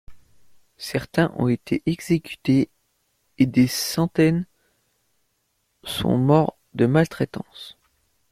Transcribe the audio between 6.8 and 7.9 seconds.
maltraitance.